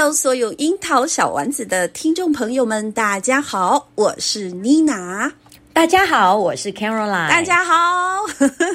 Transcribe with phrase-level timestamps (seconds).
[0.00, 5.30] Hello，所有樱桃小丸子的听众朋友们，大家好，我是妮娜。
[5.74, 7.28] 大家好，我是 Caroline。
[7.28, 8.24] 大家好。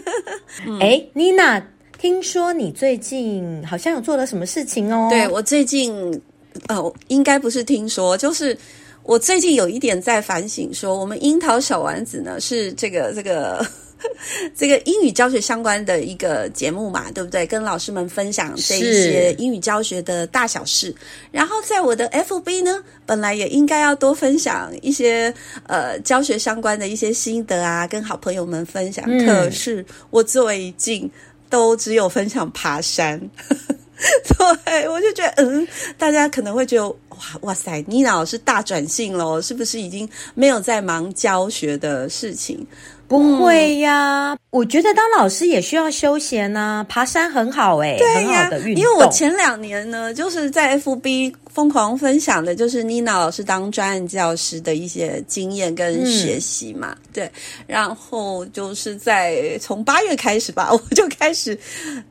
[0.79, 1.59] 哎，妮娜，
[1.97, 5.07] 听说你最近好像有做了什么事情哦？
[5.09, 6.21] 对，我最近，
[6.67, 8.55] 呃，应该不是听说，就是
[9.01, 13.65] 我最近有一点在反省，说我们樱桃小丸子呢是这个这个。
[14.55, 17.45] 这个英语教学相关的一个节目嘛，对不对？
[17.45, 20.93] 跟老师们分享这一些英语教学的大小事。
[21.31, 25.33] 然后在我的 FB 呢，本来也应该要多分享一些
[25.67, 29.05] 呃教学相关的一些心得啊，跟好朋友们分享。
[29.07, 31.09] 嗯、可是我最近
[31.49, 33.19] 都只有分享爬山，
[34.65, 36.97] 对，我就觉得嗯，大家可能会觉得哇
[37.41, 42.65] 哇塞，妮娜老师大转性了，是不是已经没有在忙教学的事情？
[43.07, 48.83] 不会呀，嗯、我觉得当老师也需要休闲呐、啊，爬山很好哎、欸，对呀，很好的运动。
[48.83, 57.31] 因为我前两年呢，就是在 FB 疯狂分享的，就是妮娜老师当专案教师的一些经验跟学习嘛，嗯、对。
[57.67, 61.57] 然后就是在从八月开始吧， 我就开始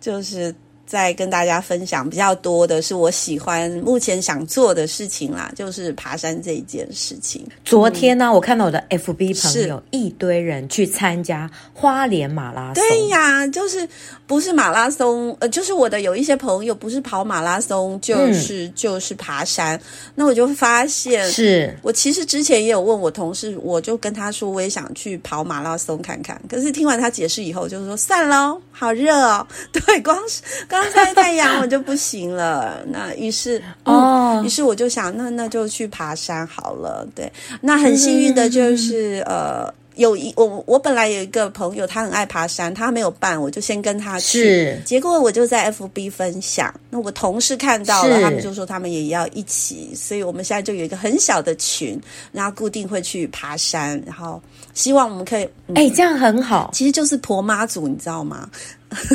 [0.01, 0.55] 就是。
[0.87, 7.47] 在跟大家分享比较多的是我喜欢目前想做的事情啦，就是爬山这一件事情。
[7.65, 12.83] 昨天呢，嗯、我看到我的 FB 朋友一堆人去参加花莲马拉松。
[12.83, 13.89] 对呀，就是
[14.35, 19.81] 不是马拉松，呃，就是我的有一些朋友不是跑马拉松，就是、嗯、就是爬山。
[20.17, 26.37] 那我就发现，是我其实之前也有问我同事，我就跟他说我也想去跑马拉松看看。
[26.49, 29.47] 可是听完他解释以后，就是说算了，好热哦。
[29.71, 30.43] 对，光是。
[30.67, 37.07] 刚晒太阳我就不行了， 那于是哦，于是我就想，那那就去爬山好了。
[37.15, 44.43] 对，那很幸运的就是、嗯、呃，有一我我本来有一个朋友，他很爱爬山，他没有办，我就先跟他去。
[44.45, 52.01] 是，结果我就在 FB 分享，那我同事看到了，他们就说他们也要一起，所以我们现在就有一个很小的群，
[52.33, 54.41] 然后固定会去爬山，然后
[54.75, 58.49] 希望我们可以，哎、嗯欸，这样很好，其实就是婆妈组，你知道吗？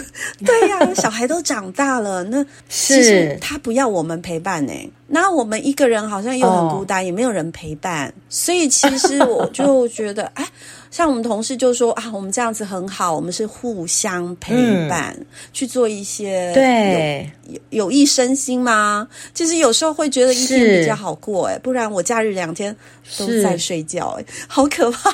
[0.45, 4.73] 对呀、啊，小孩都长大了，那其实他不要我们陪伴呢。
[5.11, 10.47] 那我们一个人好像又很孤单，哦、也没有人陪伴，所以其实我就觉得， 哎，
[10.91, 14.53] 像我们同事就说啊，我们这样子很好，我们是互相陪
[14.87, 19.07] 伴，嗯、去做一些对有有益身心吗？
[19.33, 22.75] 其实有时候会觉得一天比较好过，哎，不然我假日两天
[23.17, 25.11] 都在睡觉，哎，好可怕。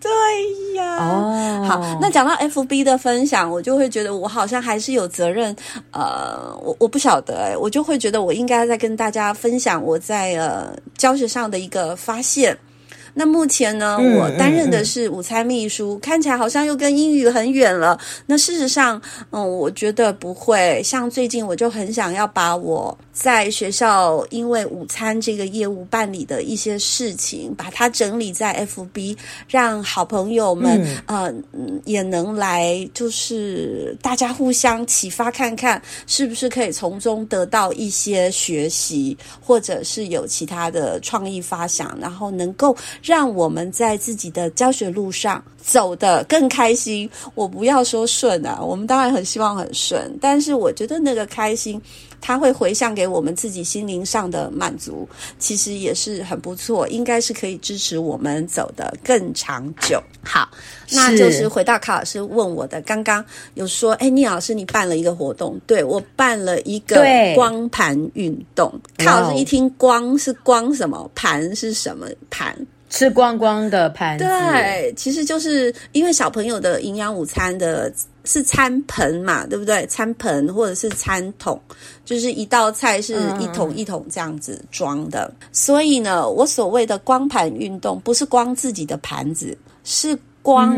[0.00, 0.10] 对
[0.74, 5.54] 呀，哦，好，那讲到 FB 的分享，我就会觉得我好像还是有责任，
[5.90, 12.56] 呃，我我不晓得，哎，我就会觉得我应该在跟大家分享我在呃教学上的一个发现。
[13.18, 17.98] 那目前呢，嗯、我担任的是午餐秘书，嗯嗯、看起来好像又跟英语很远了。
[18.26, 19.00] 那事实上，
[19.30, 20.82] 嗯，我觉得不会。
[20.84, 29.16] 像最近，我就很想要把我在学校因为午餐这个业务办理的一些事情，把它整理在 FB，
[29.48, 31.34] 让好朋友们，嗯、呃，
[31.86, 42.76] 也能来，就是大家互相启发，看看是不是可以从中得到一些学习，或者是有其他的创意发想，然后能够。
[43.06, 47.08] 让我们在自己的教学路上走得更开心。
[47.36, 51.80] 我不要说顺啊，我们当然很希望很顺，但是我觉得那个开心，
[52.20, 60.02] 它会回向给我们自己心灵上的满足，其实也是很不错，应该是可以支持我们走得更长久。
[60.24, 60.48] 好，
[60.90, 63.24] 那就是回到卡老师问我的，刚刚
[63.54, 67.04] 有说，哎，聂老师你办了一个活动，对，我办了一个
[67.36, 68.72] 光盘运动。
[68.98, 72.66] 卡老师一听光是光什么，盘是什么盘？
[72.88, 77.92] 吃光光的盘子，对，其实就是因为小朋友的营养午餐的
[78.24, 79.84] 是餐盆嘛，对不对？
[79.86, 81.60] 餐盆或者是餐桶，
[82.04, 85.30] 就是一道菜是一桶一桶这样子装的。
[85.40, 90.76] 嗯、所以呢，我所谓的光盘运动，不是光自己的盘子，是光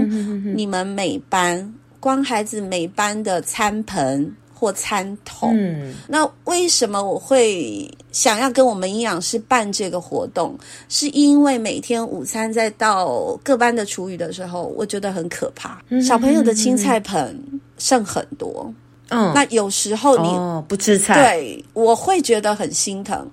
[0.57, 4.35] 你们每班、光孩子每班的餐盆。
[4.59, 5.57] 或餐桶。
[5.57, 10.59] 嗯，那为什么我会想要跟我们营养师办这个活动？
[10.89, 15.81] 是因为每天午餐在到各班的厨余的时候，我觉得很可怕。
[15.91, 17.41] 嗯、小朋友的青菜盆
[17.79, 18.73] 剩很多，
[19.11, 23.31] 嗯，那有时候你、哦、不吃菜，对，我会觉得很心疼。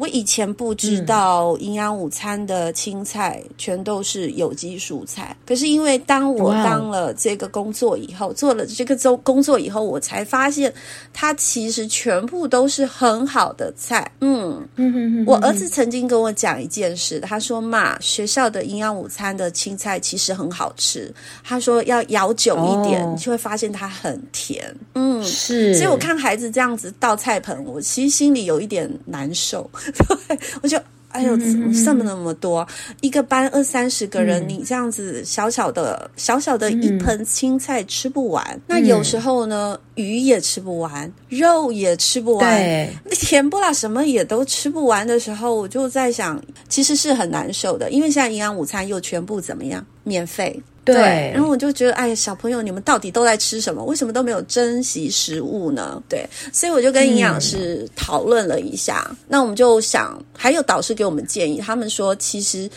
[0.00, 10.72] 我以前不知道营养午餐的青菜全都是有机蔬菜，可是因为当我当了这个工作以后，做了这个周工作以后，我才发现
[11.12, 14.10] 它其实全部都是很好的菜。
[14.22, 14.66] 嗯，
[15.26, 21.12] 我儿子曾经跟我讲一件事，他说：“妈，学校的营养午餐的青菜其实很好吃。”
[21.44, 25.74] 他说：“要咬久一点，你就会发现它很甜。”嗯，是。
[25.74, 29.70] 所以我看孩子这样子倒菜盆，我其实心里有一点难受。
[30.28, 30.78] 对，我就
[31.08, 32.66] 哎呦，怎么剩那么多？
[33.00, 38.44] 一个班二三十个人，嗯、你这样子小小的、小小的一盆青菜吃不完。
[38.52, 49.84] 嗯、那有时候呢，鱼也吃不完，肉也吃不完，对， 甜不辣什么也都吃不完的时候，我就在想，其实是很难受的，因为现在营养午餐又全部怎么样？
[50.02, 50.60] 免费。
[50.82, 53.84] 对，对，然后我就觉得，哎，小朋友，你们到底都在吃什么？
[53.84, 56.02] 为什么都没有珍惜食物呢？
[56.08, 62.68] 对，所以我就跟营养师讨论了一下，嗯、那我们就想，还有导师给我们建议，他们说，其实，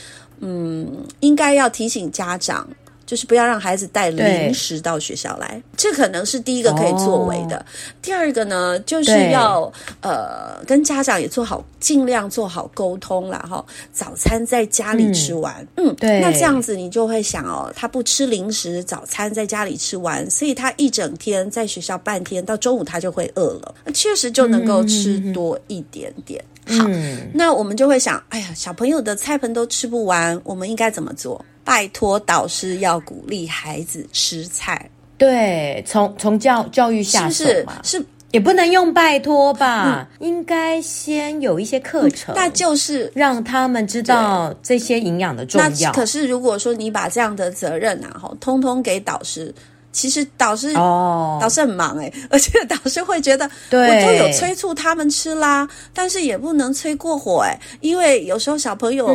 [0.42, 0.86] 嗯，
[1.22, 2.68] 应该要提醒家长。
[3.06, 7.58] 就是不要让孩子带零食到学校来，这可能是第一个可以作为的。
[7.58, 7.66] 哦、
[8.02, 9.72] 第二个呢，就是要
[10.02, 13.64] 呃跟家长也做好，尽量做好沟通啦哈。
[13.92, 26.44] 早餐在家里吃完，嗯，嗯对，那这样子你就会想哦，他不吃零食，早餐在家里吃完，所以他一整天在学校半天，到中午他就会饿了，确实就能够吃多一点点。
[26.68, 26.88] 嗯、好，
[27.34, 31.44] 那我们就会想，哎呀，小朋友的菜盆都吃不完，我们应该怎么做？
[31.64, 38.06] 拜托导师要鼓励孩子吃菜，对，从从教教育下手嘛，是，是，是。
[38.32, 45.92] 也不能用拜托吧，嗯、应该先有一些课程，嗯、那就是让他们知道这些营养的重要。
[45.92, 49.54] 可是如果说你把这样的责任啊，哈通通给导师。
[49.94, 59.08] 其实导师哦，导师很忙哎， 而且导师会觉得，对，我都有催促他们吃啦，但是也不能催过火哎，因为有时候小朋友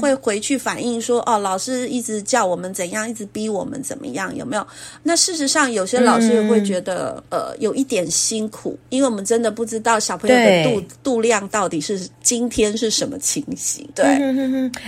[0.00, 4.64] 会回去反映说，哦，老师一直叫我们怎样，一直逼我们怎么样，有没有？
[5.02, 13.84] 那事实上，有些老师会觉得，呃，有一点辛苦，因为我们真的不知道小朋友的肚肚量到底是今天是什么情形。
[13.92, 14.06] 对，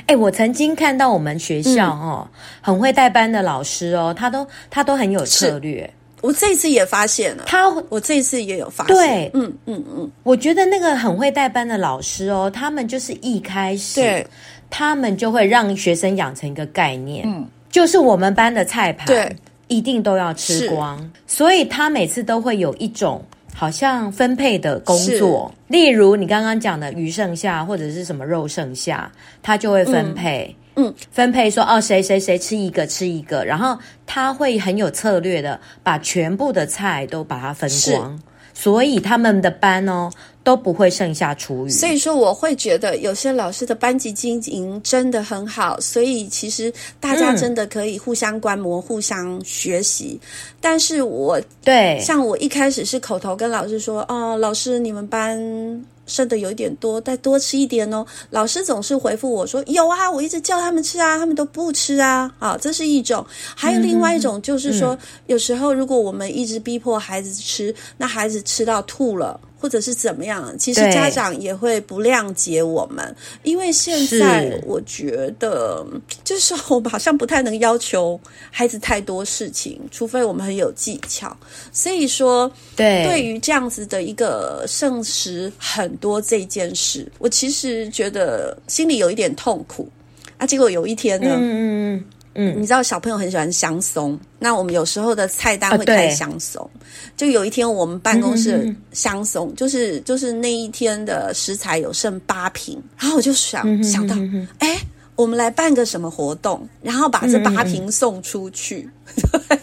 [0.06, 2.28] 哎，我曾经看到我们学校哦，
[2.60, 5.23] 很会带班的老师哦，他都他都很有。
[5.24, 5.88] 策略，
[6.20, 7.44] 我这次也发现了。
[7.46, 8.96] 他，我这次也有发现。
[8.96, 14.26] 对，嗯嗯嗯，我觉得那个很会带班的老师哦，他们就是一开始，对，
[14.70, 19.36] 他们就会让学生养成一个概念，嗯，就是我们班的菜盘，对，
[19.68, 21.10] 一定都要吃光。
[21.26, 23.22] 所以他每次都会有一种
[23.54, 29.12] 好像分配的工作，例如你刚刚讲的鱼剩下或者是什么肉剩下，
[29.42, 30.46] 他就会分配。
[30.58, 38.20] 嗯嗯，分配说哦，谁谁谁吃一个吃一个，然后他会很有策略的把全部的菜都把它分光，
[38.52, 40.10] 所以他们的班哦
[40.42, 41.70] 都不会剩下厨余。
[41.70, 50.20] 所以说，我会觉得有些老师的班级经营真的很好，所以其实大家真的可以互相观摩、嗯、互相学习。
[50.60, 55.84] 但是我对像我一开始是口头跟老师说哦，老师你们班。
[56.06, 58.04] 剩的有一点多，再多吃一点哦。
[58.30, 63.24] 老师总是回复我说：“有啊，我一直叫他们吃啊，他们都不吃啊。”啊，这是一种。
[63.54, 69.40] 还有另外一种，就是说，嗯、有时候如果我们一直逼迫孩子吃，那孩子吃到吐了。
[69.64, 70.54] 或者是怎么样？
[70.58, 75.82] 其实家长也会不谅解我们，因为现在我觉得，
[76.22, 81.34] 就是我们好像不太能要求孩子太多事情，除非我们很有技巧。
[81.72, 89.88] 所以说，对，对于这样子的一个圣食很多这件事，我其实觉得心里有一点痛苦
[90.36, 90.46] 啊。
[90.46, 92.04] 结果有一天呢，嗯嗯嗯。
[92.34, 96.62] 嗯，你知道小朋友很喜欢香松，那我们有时候的菜单会开香松。
[96.74, 96.82] 啊、
[97.16, 104.16] 就有一天我们办公室香松，嗯、就是就是那一天的食材有剩八瓶，然后我就想、嗯、想到，
[104.58, 104.76] 哎，
[105.16, 108.88] 我们来办个什么活动，然后把这八瓶送出去。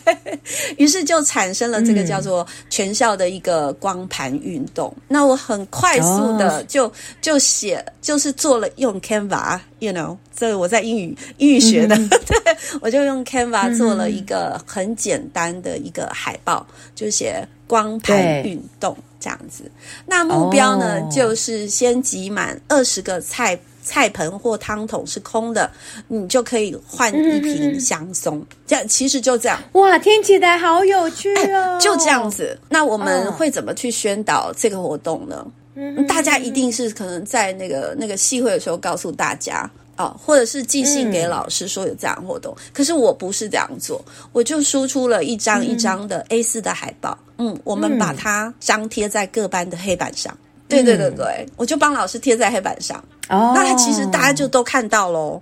[0.06, 0.18] 嗯
[0.78, 4.94] 于是就产生了这个叫做全校的一个光盘运动。
[4.98, 19.70] 嗯、那我很快速的就、哦、就写，就是做了用 Canva，you know，这我在英语英语学的，嗯、 对，我就用 Canva 做了一个很简单的一个海报，就写光盘运动这样子。
[20.06, 25.70] 那目标呢，哦、就是先集满二十个菜菜盆或汤桶是空的，
[26.08, 28.38] 你就可以换一瓶香松。
[28.38, 29.62] 嗯、这样其实就这样。
[29.74, 31.78] 哇，听起来好有趣哦！
[31.80, 32.58] 就这样子。
[32.70, 35.46] 那我们会怎么去宣导这个活动呢？
[35.76, 42.54] 嗯、大家一定是可能在那个那个系会的时候告诉大家啊、哦，或者是寄信给老师说有这样活动。
[42.58, 47.18] 嗯、可是我不是这样做，我就输出了一张一张的 A 四的海报。
[47.38, 50.38] 嗯，我们把它张贴在各班的黑板上。
[50.72, 52.98] 对对对对，我就帮老师贴在黑板上。
[53.30, 55.42] 哦，那他其实大家就都看到喽。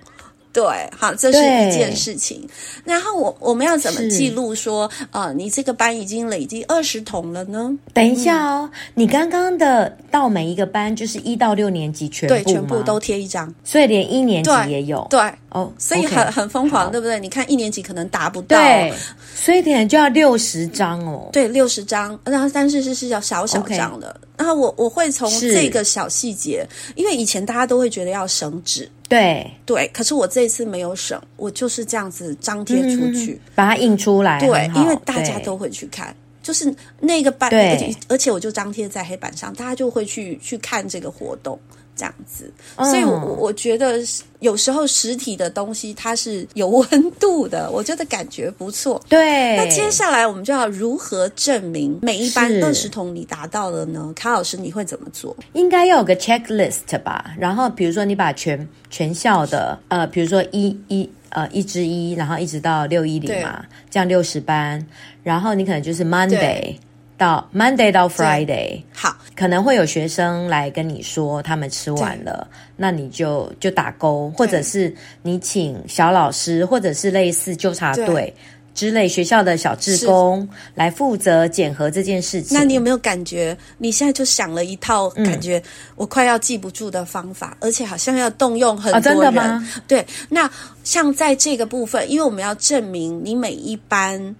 [0.51, 0.63] 对，
[0.97, 2.47] 好，这是一件事情。
[2.83, 7.71] 然后我我们要怎么记录说，呃，你这个班已经累积二十桶了呢？
[7.93, 12.35] 等一下哦，嗯、你刚刚的到每一个班就是一到六年级全部？
[12.35, 15.05] 对，全部都贴一张，所以连一年级也有。
[15.09, 17.19] 对，哦，对 oh, 所以很很疯狂，对不对？
[17.19, 18.91] 你看一年级可能达不到，对，
[19.35, 21.29] 所以可能就要六十张哦。
[21.31, 24.19] 对，六十张，然后但是是是要小小张的。
[24.35, 26.65] 然后我我会从这个小细节，
[26.95, 29.51] 因为以前大家都会觉得要省纸，对。
[29.65, 37.71] 对，可是我这一次没有省，我就是这样子张贴出去，嗯、把它印出来，对，因为大家都会去看，就是那个班，对。
[37.71, 41.59] 而且而且我就张贴在黑板上，大家就会去去看这个活动。
[41.99, 43.99] 这样子，所以我，我我觉得
[44.39, 49.01] 有时候实体的东西它是有温度的，我觉得感觉不错。
[49.09, 54.13] 对，那接下来我们就要如何证明每一班二十桶你达到了呢？
[54.15, 55.35] 卡老师，你会怎么做？
[55.51, 57.33] 应该要有个 checklist 吧。
[57.37, 64.81] 然后，比如说你把全全校的呃，比如说一一呃一至一，然后一直到六一零嘛，这样六十班，
[65.21, 66.75] 然后你可能就是 Monday。
[67.19, 72.47] 到 Monday 到 Friday，好，可能会有学生来跟你说他们吃完了，
[72.77, 78.33] 那你就就打勾，或者是你请小老师，或者是类似纠察队
[78.73, 82.57] 之类学校的小志工来负责检核这件事情。
[82.57, 85.61] 那你有没有感觉你现在就想了一套感觉
[85.97, 88.99] 我快要记不住的方法，嗯、而且好像要动用很多人？
[88.99, 89.69] 哦、真的吗？
[89.85, 90.49] 对，那
[90.85, 94.33] 像在这个部分，因为我们要证明你每一班。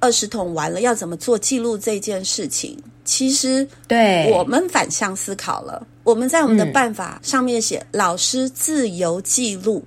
[0.00, 2.76] 二十桶完了要怎么做记录这件事情？
[3.04, 5.86] 其实，对我们反向思考了。
[6.02, 9.84] 我们在我们的办法上面写：嗯、老师自由记录。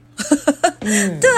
[0.81, 1.29] 嗯、 对。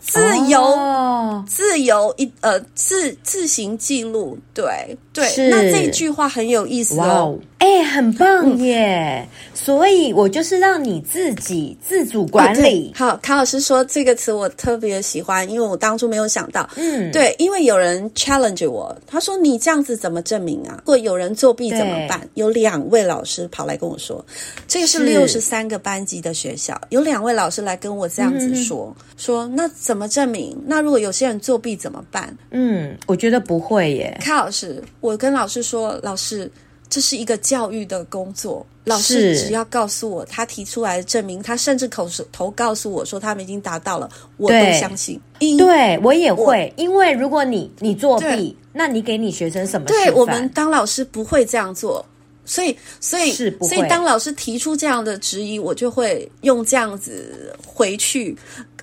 [0.00, 9.22] 自由，哦、自由一呃自自行记录，对对，是那这句话很有意思哦，哎、欸，很棒耶！
[9.22, 12.90] 嗯、所以我就是让你自己自主管理。
[12.94, 20.76] 哦、好，卡老师说这个词我特别喜欢，因为我当初没有想到，嗯，对，因为有人 challenge 我，他说你这样子怎么证明啊？
[20.78, 22.26] 如果有人作弊怎么办？
[22.32, 24.24] 有两位老师跑来跟我说，
[24.66, 29.98] 这个是六十三个班级的学校，有两位老师来跟我这样子说，嗯、说那怎么？
[29.98, 30.56] 怎么证明？
[30.64, 32.32] 那如果有些人作弊怎么办？
[32.52, 34.16] 嗯，我觉得不会耶。
[34.20, 36.50] 卡老师，我跟老师说，老师，
[36.88, 38.66] 这是一个教育的工作。
[38.84, 45.20] 老师只要告诉我他提出来的证明，他甚至口头告诉我说他们已经达到了，我都相信。
[45.38, 49.86] 对，对我也会，因为如果你你作弊，那你给你学生什么？
[49.86, 52.02] 对，我们当老师不会这样做，
[52.46, 58.34] 所以所以是所以当老师提出这样的质疑，我就会用这样子回去。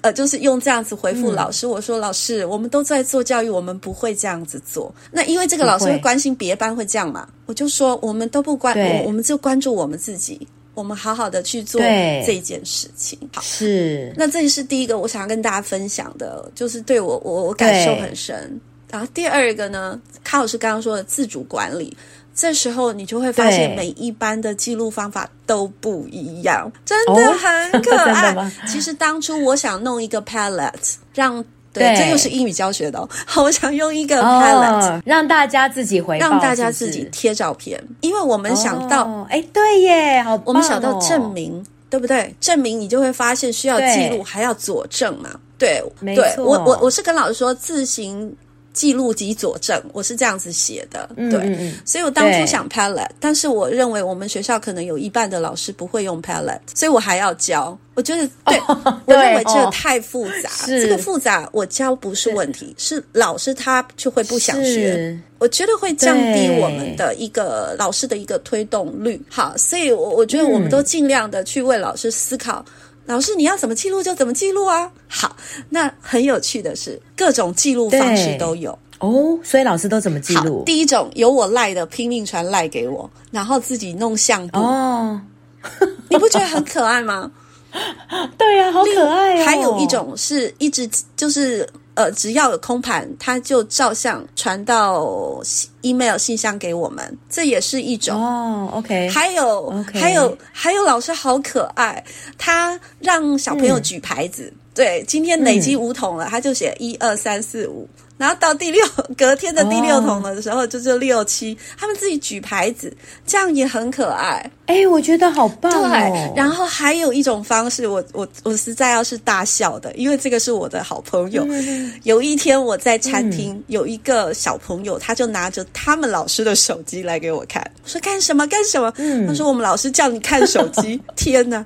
[0.06, 1.66] 呃，就是用这样子回复老师。
[1.66, 4.94] 嗯、我说老师，我们都在做教育，我们不会这样子做。
[5.12, 13.18] 那因为这个老师会关心别班会这样嘛，我就说我们都不关，对我，我们就关注我们自己，我们好好的去做这件事情。
[13.34, 14.14] 好，是。
[14.16, 18.62] 那这是第一个我想要跟大家分享的，就是对我我我感受很深。
[18.92, 21.98] 然后第二个呢，卡老师刚刚说的自主管理。
[22.36, 28.36] 这时候你就会发现，每一班的记录方法都不一样，真的很可爱。
[28.36, 33.10] 哦、其实当初我想弄一个 Padlet，让对，对这又是英语教学的、哦。
[33.42, 42.36] 我想用一个 Padlet，、哦、让大家自己回，让大家自己贴照片，因为我们想到，哎、哦，对耶，好、哦，我们想到证明，对不对？
[42.42, 45.30] 证明你就会发现需要记录，对还要佐证嘛。
[45.58, 46.44] 对，没错。
[46.44, 48.36] 我我我是跟老师说自行。
[48.76, 57.76] 记录及佐证，我是这样子写的，对，所以我当初想 Padlet，对但是我认为我们学校可能有一半的老师不会用 Padlet，所以我还要教。
[57.96, 69.22] 我觉得对， 哦、我认为这个太复杂，哦、这个复杂我教不是问题，是，老师他就会不想学，我觉得会降低我们的一个老师的一个推动率。
[69.30, 72.66] 好，所以我我觉得我们都尽量的去为老师思考。
[72.68, 72.74] 嗯
[73.06, 74.92] 老师，你要怎么记录就怎么记录啊！
[75.08, 75.36] 好，
[75.70, 79.38] 那很有趣的是，各种记录方式都有哦。
[79.44, 80.64] 所以老师都怎么记录？
[80.66, 85.22] 第一种有我赖的，拼命传赖给我，然后自己弄相簿哦。
[86.10, 87.32] 你不觉得很可爱吗？
[88.38, 89.46] 对呀、啊，好可爱哦。
[89.46, 95.42] 还有一种是一直就是呃，只要有空盘，他就照相传到
[95.82, 98.70] email 信箱给我们，这也是一种哦。
[98.74, 100.00] OK，还有 okay.
[100.00, 102.04] 还有还有老师好可爱，
[102.38, 107.88] 他让小朋友举牌子，嗯、对，今天累积五桶了，嗯、他就写一二三四五。
[108.18, 108.82] 然后到第六
[109.18, 110.70] 隔天的第六桶的时候，oh.
[110.70, 112.96] 就是六七，他们自己举牌子，
[113.28, 114.50] 这样也很可爱。
[114.68, 115.90] 哎，我觉得好棒哦。
[115.90, 121.46] 对，然后还有一种方式，我我我实在要是大笑的，因为这个是我的好朋友。
[121.50, 128.92] 嗯、有一天我在餐厅，嗯、有一个小朋友，他就拿着他们老师的手机来给我看，我说干什么干什么？
[128.98, 131.00] 嗯、他说我们老师叫你看手机。
[131.16, 131.64] 天哪！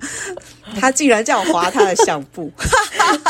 [0.80, 2.52] 他竟然叫我划他的相簿，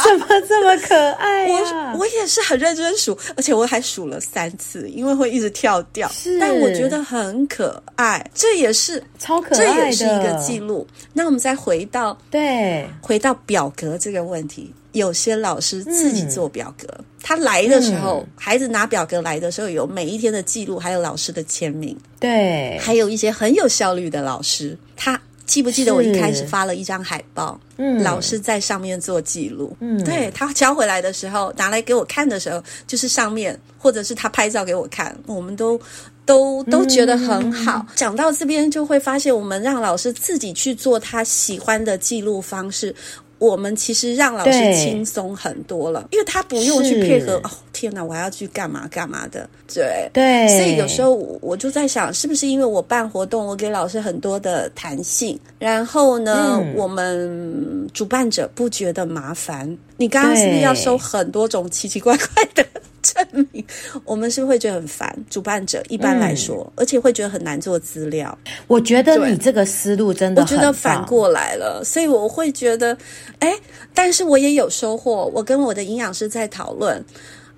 [0.04, 1.94] 怎么这么可爱呀？
[1.94, 6.10] 我我也是很认真数，而且我还数了三次，因为会一直跳掉。
[6.10, 10.88] 是，但我觉得很可爱，这也是超可这也是一个记录。
[11.14, 21.98] 那我们再回到对，回到表格这个问题，有些老师自己做表格，嗯、他来的时候，嗯、孩子拿表格来的时候，有每一天的记录，还有老师的签名。
[22.20, 25.20] 对，还有一些很有效率的老师，他。
[25.46, 27.60] 记不记得我一开始发了一张海报？
[27.78, 29.76] 嗯，老师在上面做记录。
[29.80, 35.82] 嗯，对，他交回来的时候，拿来给我看的时候，就是上面，或者是他拍照给我看，我们都
[36.30, 37.84] 都都觉得很好。
[37.90, 42.96] 嗯，讲到这边，就会发现我们让老师自己去做他喜欢的记录方式。
[43.40, 47.36] 我们其实让老师轻松很多了，因为他不用去配合。
[47.36, 49.50] 哦，天哪，我还要去干嘛干嘛的？
[49.74, 59.66] 对对，所以有时候我就在想，是不是因为我办活动，我给老师很多的弹性，然后呢，嗯、我们主办者不觉得麻烦？
[59.96, 62.66] 你刚刚是不是要收很多种奇奇怪怪的？
[63.02, 63.66] 证明
[64.06, 68.38] 我们是，不是会觉得很烦，主办者一般来说，嗯、而且会觉得很难做资料。
[68.68, 72.98] 我觉得你这个思路真的，我觉得反过来了，所以我会觉得，
[73.40, 73.54] 哎，
[73.94, 75.32] 但是我也有收获。
[75.34, 77.04] 我跟我的营养师在讨论。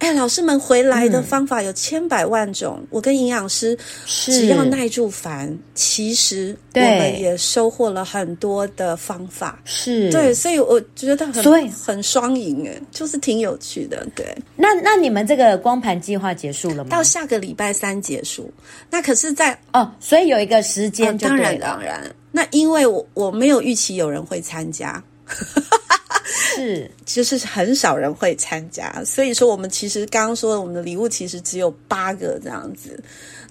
[0.02, 2.80] 哎，老师们回来的方法有千百万种。
[2.82, 3.78] 嗯、我跟营养师
[4.08, 9.60] 只要耐住烦，其实我们也收获了很多的方法。
[9.64, 14.04] 是对，所以我觉得很很双赢，哎，就是挺有趣的。
[14.16, 16.90] 对，那那你们这个光盘计划结束了吗？
[16.90, 18.52] 到下个礼拜三结束。
[18.90, 22.04] 那可是在，在哦，所以有一个时间当然当然。
[22.32, 25.02] 那因为我我没有预期有人会参加。
[26.26, 33.02] 是， 就是很少人会参加，所以说我们其实刚刚说的，我们的礼物其实只有八个这样子，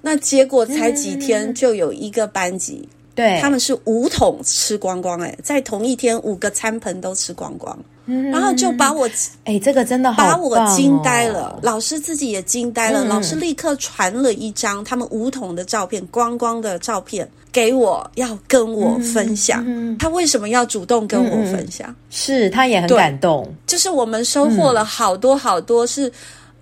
[0.02, 7.78] 那结果才几天就有一个班级，对、嗯，他们是五桶吃光光，哎，在同一天五个餐盆都吃光光，
[8.11, 9.09] 嗯、然后就把我，
[9.44, 17.29] 哎，这个真的把我惊呆了，老师自己也惊呆了，嗯、老师立刻传了一张他们五桶的照片，光光的照片。
[17.53, 19.66] 给我要跟我分享，
[19.99, 21.90] 他为什么要主动跟我分享？
[21.90, 23.53] 嗯、是他也很感动。
[23.66, 26.09] 就是我们收获了好多好多，是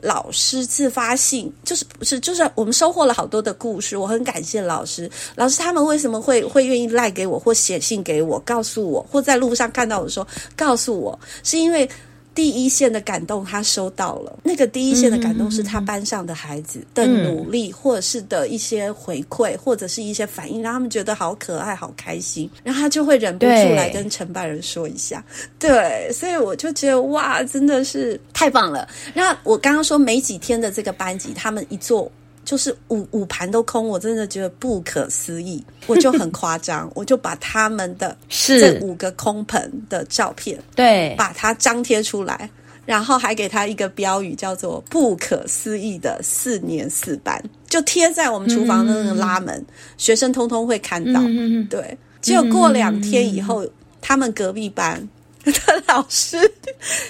[0.01, 3.97] 老师自发性，就是不是就是我们收获了好多的故事。
[3.97, 11.89] 我很感谢老师，老师他们为什么会会愿意赖给我，或写信给我，告诉我，或在路上看到我说告诉我，是因为。
[12.39, 14.39] 第一线的感动，他收到了。
[14.45, 22.49] 那个第一线的感动，是他班上的孩子的努力，或者是的一些回馈，或者是一些反应，让他们觉得好可爱、好开心。
[22.63, 25.21] 然后他就会忍不住来跟承办人说一下。
[25.59, 28.89] 对，对，所以我就觉得哇，真的是太棒了。
[29.15, 32.09] 那我刚刚说没几天的这个班级，他们一做。
[32.49, 42.49] 就是五五盘都空，我真的觉得不可思议，我就很 夸张，我就把他们的这五个空盆的照片，对，把它张贴出来，
[42.87, 49.67] 然后还给他一个标语，叫做“不可思议的四年四班”，就贴在我们厨房的那个拉门，嗯、
[49.99, 51.21] 学生通通会看到。
[51.23, 55.07] 嗯、对，结果过两天以后，嗯、他们隔壁班。
[55.67, 56.39] 的老师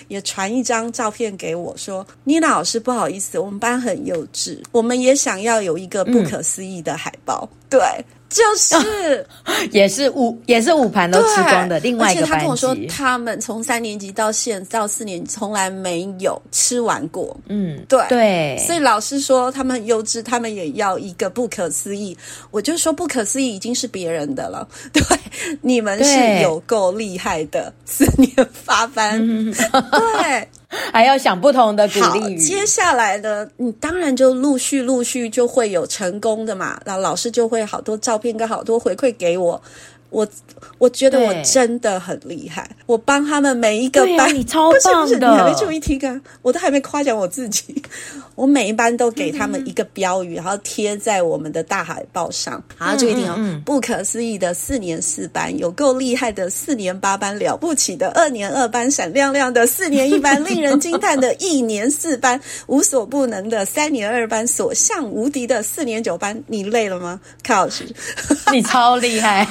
[0.09, 7.81] 也传一张照片给我，说：“妮娜老师，不好意思，我们班很幼稚，我们也想要有一个不可思议的海报。”对。
[8.29, 11.81] 就是，哦、 也是五也是五盘都吃光的。
[11.81, 17.35] 另外一个他跟我说，他们从三年级到现到四年级，从来没有吃完过。
[17.47, 18.59] 嗯，对对。
[18.67, 22.17] 所以老师说他们很幼稚，他们也要一个不可思议。
[22.51, 24.69] 我就说不可思议已经是别人的了。
[24.93, 25.03] 对，
[25.63, 29.19] 你们是有够厉害的，四年发班。
[29.23, 30.49] 嗯、对。
[30.93, 32.39] 还要想不同的鼓励语。
[32.39, 39.63] 接下来呢，你当然就陆续陆续就会有成功的嘛，然后老师就会好多照片跟好多回馈给我。
[40.11, 40.27] 我
[40.79, 47.83] 我觉得我真的很厉害，我帮他们每一个班，你超棒的，不是不是，你还没注意听啊，我都还没夸奖我自己。
[48.35, 52.63] 我每一班都给他们一个标语，然后贴在我们的大海报上。
[52.77, 66.41] 好，注意听哦，不可思议的四年四班，有够厉害的四年八班，了不起的二年二班，闪亮亮的四年一班，令人惊叹的一年四班，无所不能的三年二班，所向无敌的四年九班。
[66.47, 67.85] 你累了吗，卡老师？
[68.53, 69.45] 你超厉害，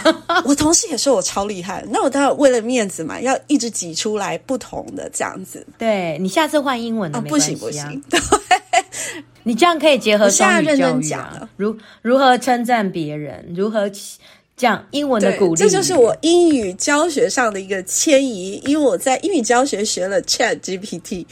[0.47, 1.83] 我同事也说我超厉害。
[1.89, 5.65] 那我当然为了面子嘛，要一直挤出来不同的这样子。
[5.77, 7.57] 对，你下次换英文的没关系啊。
[7.59, 8.19] 不行不行， 对，
[9.43, 10.77] 你这样可以结合双语教育啊。
[10.77, 13.91] 认真讲如如何称赞别人，如何。
[14.57, 18.59] 讲英文的鼓励，这就是我英语教学上的一个迁移。
[18.65, 21.23] 因为我在英语教学学了 Chat GPT，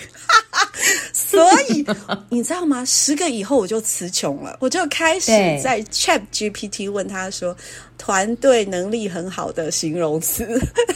[1.12, 1.84] 所以
[2.30, 2.86] 你知道吗？
[2.86, 7.58] 十个以后我就词穷了，我就开始在 Chat GPT 问他说。
[7.98, 10.46] 团队能力很好的形容词，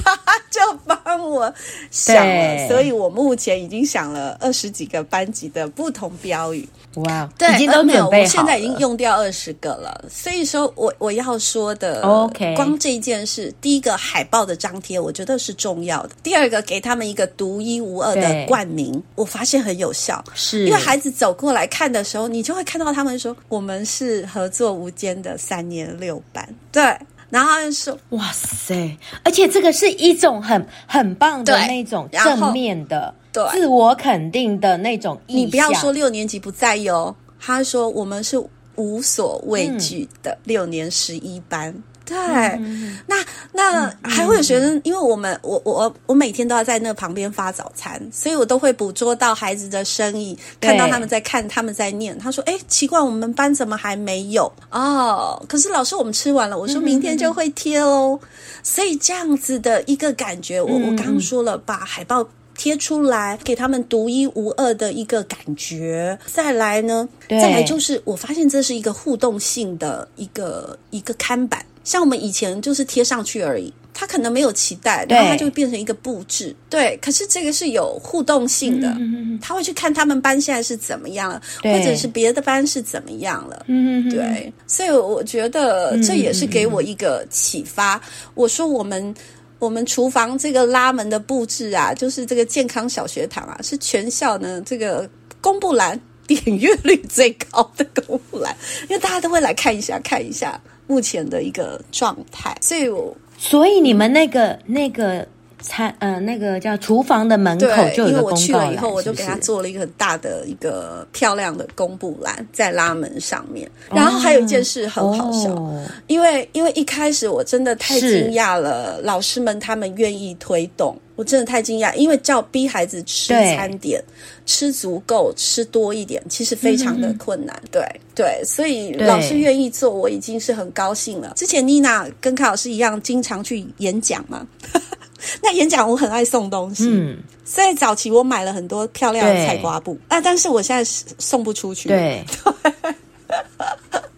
[0.04, 0.18] 他
[0.52, 1.54] 就帮我
[1.92, 6.68] 想了，所以我目前已经想了二十几个班级的不同标语。
[6.96, 8.20] 哇，对，已经都准备好了。
[8.20, 10.04] 我现在已经用掉二十个了。
[10.10, 16.10] 所以说我我要说的，OK，光这一件事，第一个海报的张贴，我觉得是重要的。
[16.24, 26.89] 第二个，给他们一个独一无二的冠名，我发现很有效，是因为孩子走过来看的时候，你就会看到他们说，我们是合作无间的三年六班，对。
[27.30, 28.98] 然后他就说：“哇塞！
[29.24, 35.36] 而且这个是一种很很棒的那种正面的、对自我肯定的那种意。
[35.36, 38.42] 你不要说六年级不在意哦，他说我们是
[38.76, 41.74] 无所畏惧的六年十一班。
[42.16, 43.16] 嗯”对，嗯、那
[43.52, 52.18] 那、嗯、还会有学生，嗯、因为我们我我我每天都要在那旁边发早餐，所以我都会捕捉到孩子的身影，看到他们在看，他们在念。
[52.18, 54.52] 他说：“哎，奇怪，我们班怎么还没有？
[54.72, 58.20] 哦，可是老师，我们吃完了。”我说明天就会贴哦。
[58.22, 58.28] 嗯、
[58.64, 66.18] 所以这样子的一个感觉，我、嗯、我刚刚说了，把海报贴出来，给他们独一无二的一个感觉。
[66.26, 71.64] 再来呢，再来就是我发现这是一个互动性的一个一个看板。
[71.84, 76.56] 像我们以前就是贴上去而已，他可能没有期待，然后他就会变成一个布置。
[76.70, 83.66] 对，对，可是这个是有互动性的，嗯、他会去看他们班现在是怎么样了，或者是别的班是怎么样了。
[83.68, 87.96] 嗯，对，所以我觉得这也是给我一个启发。
[87.96, 88.02] 嗯、
[88.36, 89.14] 我说我们
[89.58, 95.10] 我们厨房这个拉门的布置啊，就是这个健康小学堂啊，是全校呢这个
[95.42, 96.00] 公布栏
[96.36, 98.56] 点阅率最高的公布栏，
[98.90, 100.60] 因为大家都会来看一下看一下。
[100.92, 105.24] 目前的一个状态，所以我所以你们那个那个
[105.62, 113.70] 餐呃那个叫厨房的门口就因为我去了以后，我就给他做了一个很大的一个漂亮的公布栏在拉门上面。
[113.92, 120.98] 然后还有一件事很好笑，哦、因为因为一开始我真的太惊讶了，老师们他们愿意推动。
[121.20, 124.02] 我真的太惊讶，因为叫逼孩子吃餐点，
[124.46, 127.62] 吃足够，吃多一点，其实非常的困难。
[127.70, 131.34] 对对，所以老师愿意做，我已经是很高兴了。
[131.36, 134.48] 之前妮娜跟卡老师一样，经常去演讲嘛。
[135.44, 141.90] 那演讲我很爱送东西，嗯，所以早期我买了很多漂亮的菜瓜布啊，但是我现在送不出去。
[141.90, 142.24] 对。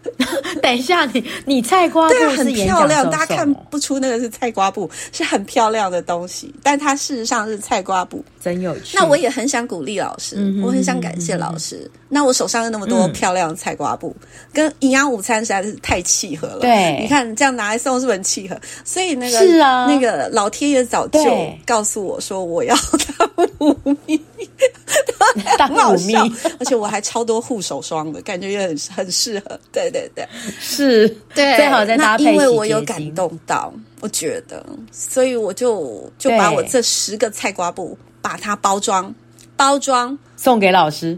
[0.54, 8.98] 对 等一下，你你菜瓜布是很漂亮，大家看不出那个是菜瓜布，是很漂亮的东西，但它事实上是菜瓜布，真有趣。
[8.98, 11.90] 那我也很想鼓励老师，我很想感谢老师。
[12.14, 16.60] 那我手上有那么多漂亮的菜瓜布，嗯、跟营养午餐实在是太契合了。
[16.60, 18.60] 对，你看这样拿来送是不是很契合？
[18.84, 21.24] 所以那个是啊，那个老天爷早就
[21.66, 22.76] 告诉我说我要
[23.18, 23.74] 当五
[24.06, 24.22] 蜜，
[25.58, 26.14] 当五蜜，
[26.60, 29.58] 而且我还超多护手霜的感觉也很很适合。
[29.72, 30.28] 对对对。
[30.60, 32.26] 是对，最好再搭配。
[32.26, 39.16] 因为我有感动到，我觉得，所以我就就把我这十个菜瓜布把它包装
[39.56, 41.18] 包装送给老师。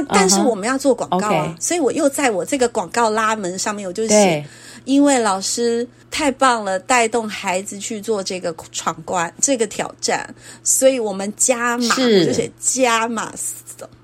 [0.00, 1.62] 那但是我们要做广告啊，uh huh.
[1.62, 4.44] 所以我又在我这个广告拉门上面，我就写，
[4.84, 13.32] 因为老师太棒了，带动孩子去做这个闯关这个挑战，所以我们加码，就写加码。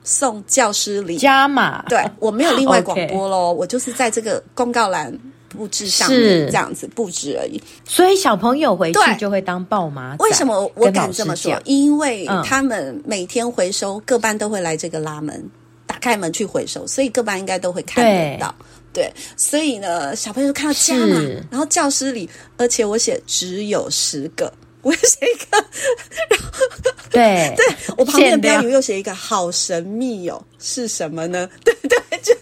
[0.03, 3.55] 送教师礼加码，对，我没有另外 广播喽，Okay.
[3.55, 5.17] 我就是在这个公告栏
[5.49, 7.63] 布置上面这样子布置而已。
[7.87, 10.17] 所以小朋友回去就会当爆妈。
[10.19, 11.57] 为什么我敢这么说？
[11.65, 15.60] 因为他们每天回收，嗯、各班都会来这个拉门，打
[16.01, 18.55] 开门去回收，所以各班应该都会看得到。
[18.93, 24.53] 对，所以呢，小朋友看到加嘛，然后教室里，而且我写只有十个。
[24.83, 25.59] 我写一个，
[26.31, 26.67] 然后
[27.13, 27.67] 对对，
[27.99, 31.47] 我旁边的标语又写一个，好神秘哦，是什么呢？
[31.63, 32.33] 对对，就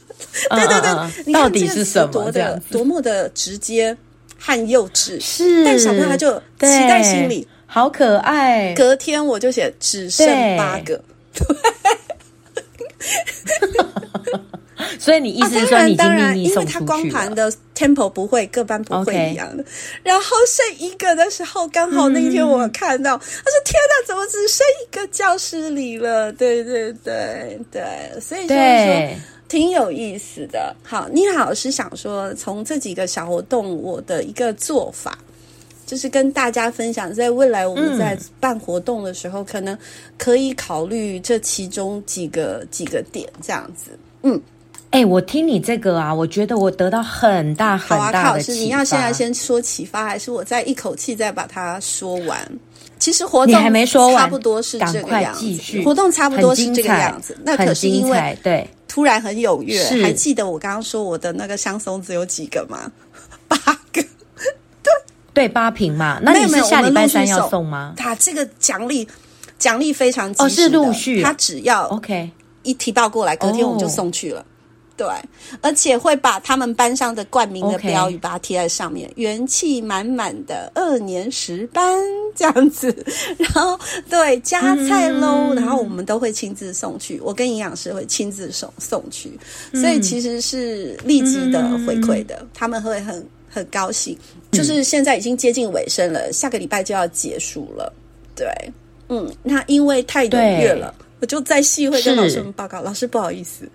[0.50, 2.12] 对对对，到底是什么？
[2.12, 3.96] 多的多么的直接
[4.38, 8.72] 和幼稚，是，但小朋友他就期待心里，好可爱。
[8.74, 10.24] 隔天我就写只剩
[10.56, 11.02] 八个，
[11.34, 11.44] 对，
[14.98, 16.80] 所以你意思是说你已经秘密送出去了？
[16.80, 19.64] 因为他光盘的 tempo 不会，各班不会一样的。
[20.02, 29.16] 然后剩一个的时候，刚好那一天我看到，嗯、他说：“天哪，怎么只剩一个教室里了？”对对对对，所以就是说
[29.48, 30.74] 挺有意思的。
[30.82, 35.18] 好，妮娜老师想说，从这几个小活动，我的一个做法
[35.88, 39.78] 就是跟大家分享，在未来我们在办活动的时候，嗯、可能
[40.18, 43.98] 可以考虑这其中几个几个点，这样子。
[44.22, 44.38] 嗯。
[44.90, 48.22] 哎、欸，我听你这个啊，我觉得我得到很大很大的启发。
[48.22, 52.38] 好啊，老师，你要现在先说启发，还是我再一口气再把它说完？
[52.98, 55.82] 其实活动还没说完，差不多是这个样子。
[55.82, 57.36] 活动差不多是这个样子。
[57.44, 59.82] 那可是因为对，突然很踊跃。
[60.02, 62.90] 还记得我刚刚说我的那个香松子有几个吗？
[63.46, 63.56] 八
[63.92, 64.02] 个。
[65.38, 66.18] 对对，八瓶嘛。
[66.22, 67.94] 那你是下礼拜三要送吗？
[67.96, 69.06] 他这个奖励
[69.58, 71.22] 奖励非常及时，哦，是陆续。
[71.22, 72.30] 他只要 OK
[72.64, 74.44] 一提报过来，隔天我们就送去了。
[74.96, 75.06] 对，
[75.60, 81.96] 而且会把他们班上的冠名的标语把它贴在上面.元气满满的二年十班
[82.34, 82.92] 这样子。
[83.38, 83.78] 然后
[84.10, 89.38] 对加菜喽，嗯、然后我们都会亲自送去，我跟营养师会亲自送送去，
[89.72, 94.16] 所以其实是立即的回馈的，嗯、他们会很很高兴。
[94.52, 97.92] 就是现在已经接近尾声了，下个礼拜就要结束了。
[98.34, 98.46] 对，
[99.08, 103.68] 嗯，那因为太踊跃了，我就在系会跟老师们报告，老师不好意思。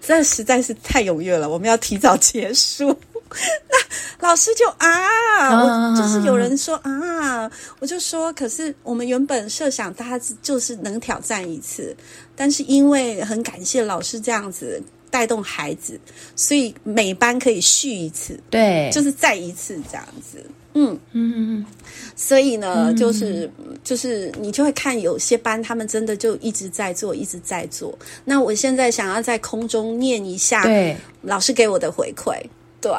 [0.00, 2.96] 这实在是太踊跃了，我们要提早结束。
[3.68, 11.94] 那老师就啊，我就是有人说啊，我就说，可是我们原本设想大家就是能挑战一次，
[12.36, 14.80] 但是因为很感谢老师这样子
[15.16, 15.98] 带动孩子，
[16.34, 20.44] 所以每班可以续一次，对，就是再一次这样子。
[20.74, 20.92] 嗯。
[21.12, 21.66] 嗯嗯，
[22.14, 23.50] 所以呢，嗯、就是
[23.82, 27.98] 就是你就会看有些班，他们真的就一直在做，一直在做。
[28.26, 32.38] 那我现在想要在空中念一下，对，老师给我的回馈，
[32.78, 32.92] 对，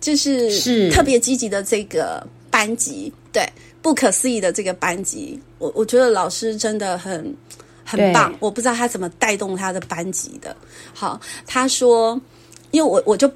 [0.00, 0.88] 就是是。
[0.92, 3.44] 特别积极的这个班级，对，
[3.82, 7.34] 不可思议的这个班级，我我觉得老师真的很
[7.86, 10.54] 很棒，我不知道他怎么带动他的班级的。
[10.92, 12.20] 好，他说，
[12.72, 13.30] 因为我我就。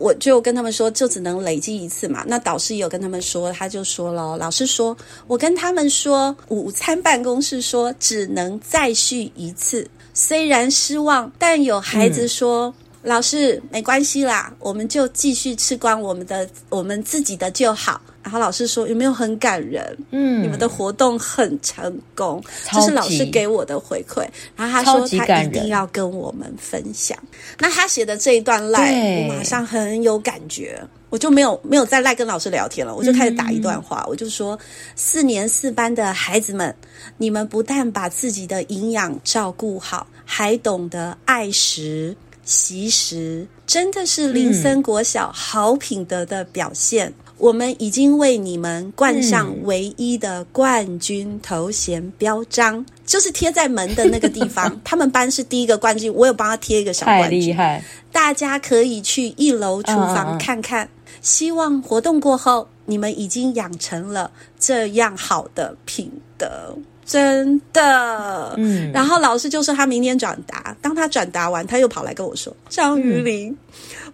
[0.00, 2.24] 我就跟他们说，就只能累积一次嘛。
[2.26, 9.86] 那导师也有跟他们说，他就说了，老师说，我跟他们说，午餐办公室说只能再续一次。
[10.14, 18.00] 虽然失望，但有孩子说，嗯、老师没关系啦，我们就继续吃光我们的，我们自己的就好。
[18.22, 19.96] 然后老师说：“有没有很感人？
[20.10, 24.22] 嗯，你们的活动很成功，这是老师给我的回馈。
[24.54, 27.18] 然后他说他一定要跟我们分享。
[27.58, 34.56] 那他写的这一段赖，我马上很有感觉，我就没有没有再赖跟老师聊天了，我就开始打一段话，嗯、我就说：
[34.94, 36.76] 四年四班的孩子们，
[37.16, 47.08] 你们不但把自己的营养照顾好，还懂得爱食惜食，真的是林森国小好品德的表现。
[47.08, 54.78] 嗯”我们已经为你们冠上唯一的冠军头衔标章，嗯、就是贴在门的那个地方。
[54.84, 57.40] 他们班是第一个冠军，我有帮他贴一个小冠军。
[57.40, 57.82] 太厉害！
[58.12, 60.84] 大家可以去一楼厨房看看。
[60.84, 60.90] 嗯、
[61.22, 68.54] 希望活动过后，你们已经养成了这样好的品德，真的。
[68.56, 68.90] 嗯。
[68.92, 73.56] 然后老师就说他明天转达，当他转达完，他又跑来跟我说：“张雨林，嗯、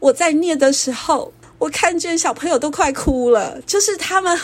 [0.01, 4.39] 我在念的时候。”我看见小朋友都快哭了，就是他们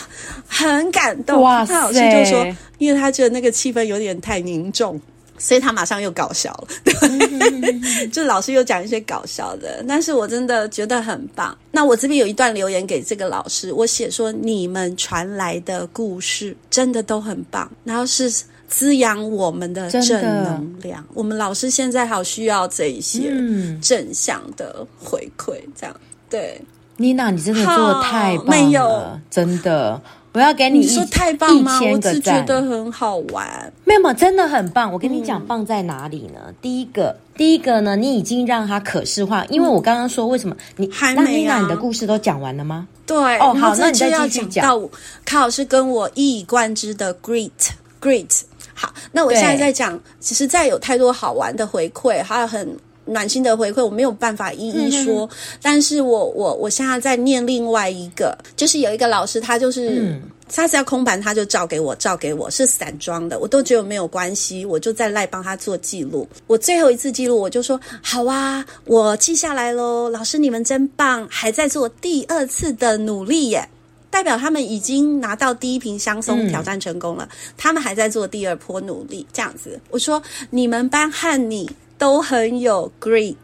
[0.47, 1.39] 很感动。
[1.43, 1.71] 哇塞！
[1.71, 2.43] 那老师就说，
[2.79, 4.99] 因为他觉得那个气氛有点太凝重，
[5.37, 6.67] 所以他马上又搞笑了。
[6.83, 11.57] 对，嗯、就老师又讲一些搞笑的，但是我真的觉得很棒。
[11.71, 18.31] 那我这边有一段留言给这个老师，我写说，你们传来的故事真的都很棒，然后是
[18.67, 21.05] 滋养我们的正能量。
[21.13, 23.31] 我们老师现在好需要这一些
[23.81, 25.95] 正向的回馈，这样
[26.29, 26.59] 对。
[26.95, 29.99] 妮娜，你真的做的太棒了，没有真的，
[30.33, 31.79] 我要给你一，你说太棒吗？
[31.91, 34.91] 我只觉得很好玩，没有嘛，真的很棒。
[34.91, 36.39] 我跟你讲，棒在哪里呢？
[36.47, 42.87] 嗯、第一个，第一个呢，你已经让它可视化，因为我刚刚说为什么你还没、啊、那妮娜，你的故事都讲完了吗？
[43.05, 44.89] 对，哦，好，那你再继续讲到
[45.23, 47.51] 卡老师跟我一以贯之的 great
[48.01, 48.41] great。
[48.73, 52.75] 好，那我现在在讲，其实在有太多好玩的回馈，还有很。
[53.05, 55.29] 暖心的回馈我没有办法一一说，嗯、
[55.61, 66.25] 但是我我我现在在念另外一个，就是有一个老师，他就是、嗯、他只要空盘，他就照给我，照给我是散装的，我都觉得没有关系，我就在赖帮他做记录。
[66.47, 70.07] 我最后一次记录，我就说好啊，我记下来喽。
[70.09, 73.67] 老师你们真棒，还在做第二次的努力耶，
[74.09, 79.77] 代表他们已经拿到第一瓶香松挑战成功了，嗯、他们还在做第二波努力，这样子。
[79.89, 81.69] 我说你们班和你。
[82.02, 83.36] 都很有 grit。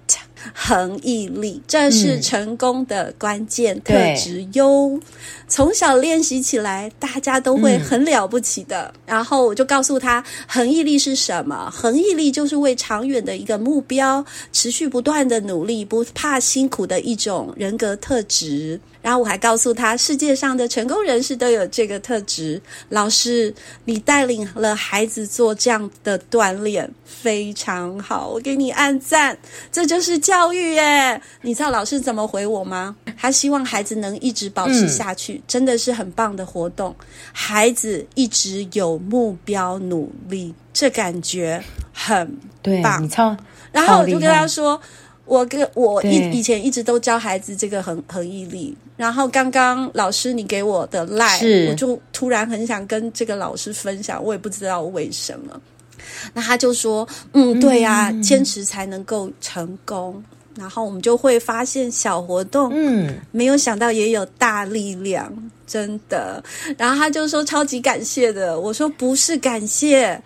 [0.54, 4.90] 恒毅力，这是成功的关键特质哟。
[4.94, 5.02] 嗯、
[5.48, 8.92] 从小练习起来，大家都会很了不起的。
[8.96, 11.70] 嗯、然后我就告诉他，恒毅力是什么？
[11.72, 18.80] 恒毅力就是为长远的一个目标，持续不断的努力，不怕辛苦的一种人格特质。
[19.02, 22.62] 然后我还告诉他，世界上的成功人士都有这个特质。
[22.90, 23.54] 老师，
[23.86, 29.38] 你带领了孩子做这样的锻炼，非常好，我给你按赞。
[29.72, 31.20] 这就是教育耶！
[31.42, 32.96] 你知道老师怎么回我吗？
[33.18, 36.96] 他希望孩子能一直保持下去，嗯、真的是很棒的活动。
[37.34, 41.60] 孩子一直有目标努力，这感觉
[41.92, 42.38] 很
[42.84, 43.10] 棒。
[43.72, 44.80] 然后我就跟他说。
[45.26, 55.62] 我跟我以以前一直都教孩子这个恒恒毅力，然后刚刚老师你给我的 LINE，我就突然很想跟这个老师分享，我也不知道为什么。
[56.34, 60.24] 那他就说，嗯，对呀，坚持才能够成功。
[60.56, 65.32] 然后我们就会发现小活动，嗯，没有想到也有大力量，
[65.66, 66.44] 真的。
[66.78, 70.22] 然后他就说超级感谢的，我说不是感谢。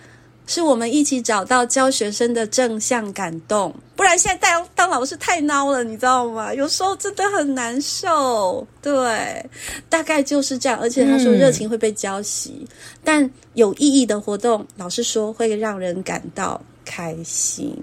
[0.46, 6.54] 是我们一起找到教学生的正向感动，不然现在当当老师太孬了，你知道吗？
[6.54, 8.66] 有时候真的很难受。
[8.82, 9.50] 对，
[9.90, 10.78] 大概就是这样。
[10.80, 12.68] 而且他说热情会被浇熄，嗯、
[13.04, 17.74] 但有意义的活动，老师说会让人感到开心，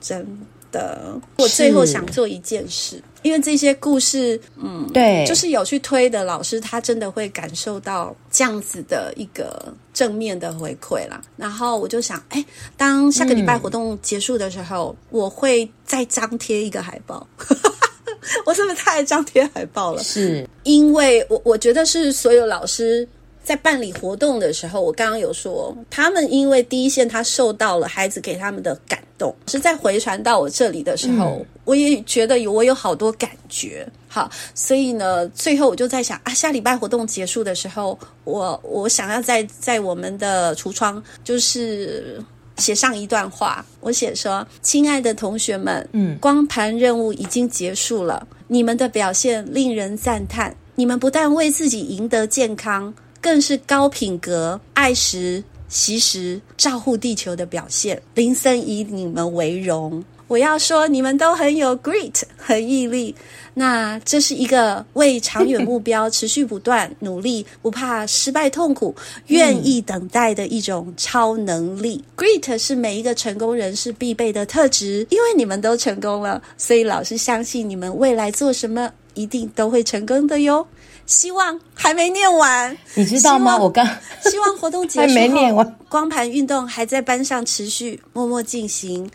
[0.00, 0.26] 真
[0.72, 1.20] 的。
[1.36, 3.00] 我最后想做一件事。
[3.22, 11.20] 因为这些故事，嗯，对，就是有去推的老师，他真的会感受到这样子的一个正面的回馈啦。
[11.36, 12.44] 然后我就想，哎，
[12.76, 17.26] 当下个礼拜活动结束的时候，嗯、我会再张贴一个海报。
[18.44, 20.02] 我是不是太爱张贴海报了？
[20.02, 23.08] 是因为我我觉得是所有老师。
[23.44, 33.86] 在办理活动的时候，我刚刚有说，他们因为第一线，他受到了孩子给他们的感动，是在回传到我这里的时候，嗯、我也觉得有我有好多感觉。
[34.08, 42.18] 好，所以呢，最后我就在想啊，下礼拜活动结束的时候，我我想要在在我们的橱窗，就是
[42.56, 43.62] 写上一段话。
[43.80, 58.00] 我写说：“亲爱的同学们，嗯，光盘任务已经结束了，你们的表现令人赞叹，你们不但为自己赢得健康。”更是高品格、爱食惜食、照护地球的表现。
[58.14, 60.02] 林森以你们为荣。
[60.28, 63.14] 我要说，你们都很有 grit，和毅力。
[63.54, 68.94] 那这是一个为长远目标 持续不断努力，不怕失败痛苦，
[69.26, 72.04] 愿意等待的一种超能力。
[72.16, 75.04] 嗯、grit 是每一个成功人士必备的特质。
[75.10, 80.64] 因为你们都成功了，所以老师相信你们未来做什么一定都会成功的哟。
[81.06, 83.56] 希望还没念完，你知道吗？
[83.56, 83.84] 我刚
[84.30, 89.10] 希望活动结束后，还没念完，光盘运动还在班上持续默默进行。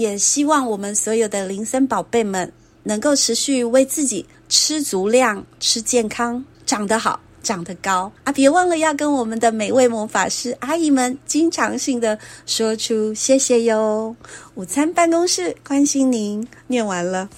[0.00, 2.50] 也希望我们所有的林森宝贝们
[2.84, 8.32] 能够持续为自己吃足量、吃健康、长得好、长得高啊！
[8.32, 14.16] 别忘了要跟我们的每位魔法师阿姨们经常性的说出谢谢哟。
[14.54, 17.28] 午餐办公室关心您，念完了。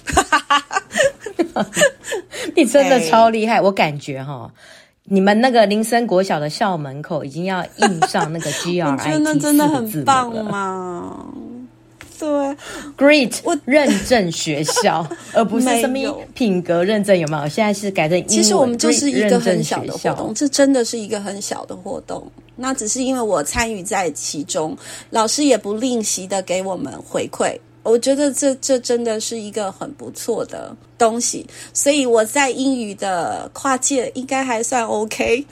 [2.54, 4.48] 你真的超厉害，我感觉哈，
[5.06, 9.40] 你们那个林森国小的校门口已经要印上那个 G R I T 四个字了。
[9.40, 11.26] 真的很棒嘛？
[12.22, 12.56] 对
[12.96, 15.04] ，Great，我认证学校，
[15.34, 15.98] 而不是什么
[16.34, 17.48] 品格认证，有没有？
[17.48, 18.28] 现在是改成英文。
[18.28, 22.24] 其实我们就是一个很小的活动，这真的是一个很小的活动。
[22.54, 24.76] 那只是因为我参与在其中，
[25.10, 27.58] 老师也不吝惜的给我们回馈。
[27.82, 35.44] 我觉得这这真的是一个很不错的东西，所以我在英语的跨界应该还算 OK。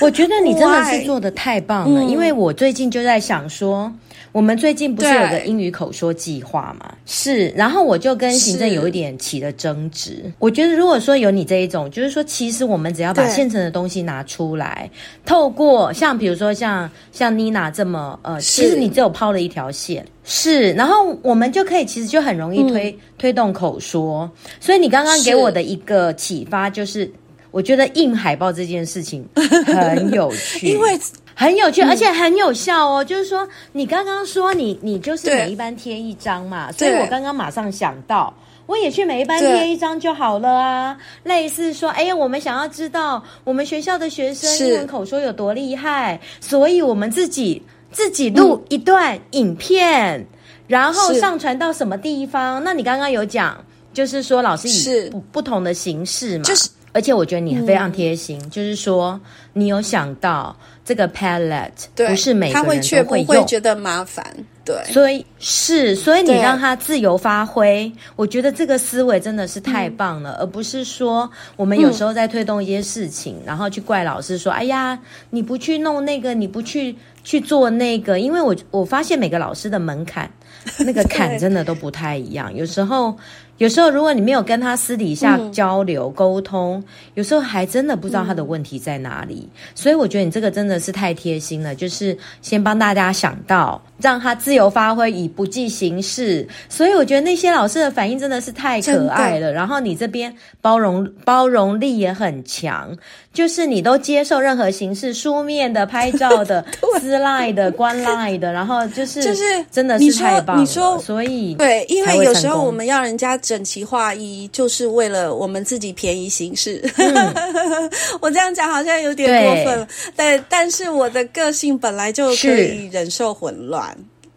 [0.00, 3.90] 我觉得你真的是 做的太棒了，嗯、因为我最近就在想说。
[4.32, 6.94] 我们最近不是有个英语口说计划吗？
[7.04, 10.32] 是，然后我就跟行政有一点起了争执。
[10.38, 14.90] 我觉得如果说有你这一种，就是说，其实我们只要把现成的东西拿出来，
[15.26, 24.30] 透过像比如说像像妮娜这么呃，是其实你只有抛了一条线，是，然后我们就可以其实就很容易推、嗯、推动口说。
[24.58, 27.10] 所以你刚刚给我的一个启发就是，
[27.52, 29.24] 我觉得印海报这件事情
[29.66, 30.98] 很有趣， 因为。
[31.34, 33.02] 很有趣，而且很有效哦。
[33.02, 38.32] 嗯、就是说，你刚刚说你你就是每一班贴一张嘛，所以我刚刚马上想到，
[38.66, 40.96] 我也去每一班贴一张就好了啊。
[41.24, 47.60] 对类似说，哎呀，我们想要知道我们学校的学生英文口说有多厉害，所以我们自己
[47.90, 50.26] 自己录一段影片，嗯、
[50.68, 52.62] 然后上传到什么地方？
[52.62, 53.58] 那你刚刚有讲，
[53.94, 56.68] 就是说老师以不不同的形式嘛，就是。
[56.92, 59.20] 而且我觉得你非常贴心，嗯、就是说
[59.52, 64.24] 你有想到这个 Padlet 不是每个人都会用，他会却不会觉得麻烦。
[64.64, 74.96] 对，所以是，所以你让他自由发挥，我觉得这个思维真的是太棒了，嗯、而不是说我们有时候在推动一些事情，嗯、然后去怪老师说：“哎呀，
[75.30, 80.30] 你不去弄那个，你不去去做那个。”因为我我发现每个老师的门槛，
[80.78, 83.16] 那个 坎真的都不太一样，有时候。
[83.58, 86.82] 有时候，如果你没有跟他私底下交流、嗯、沟通，
[87.14, 89.48] 有时候还真的不知道他的问题在哪里。
[89.52, 96.48] 嗯、所以，我觉得你这个真的是太贴心了，就是先帮大家想到，让他自由发挥，以不计形式。
[96.68, 99.52] 所以，我觉得那些老师的反应真的是太可爱了。
[99.52, 102.96] 然后，你这边包容包容力也很强，
[103.32, 106.64] 就是你都接受任何形式，书面的、拍照的、
[106.98, 110.62] 私赖的、关赖的，然后就是就是真的是太棒了。
[110.62, 113.38] 你说，你说所以对，因为有时候我们要人家。
[113.42, 116.80] 整齐划一，就是为了我们自己便宜行事。
[116.96, 117.34] 嗯、
[118.22, 119.86] 我这样讲好像有点过分，
[120.16, 123.94] 但但是我的个性本来就可以忍受混乱。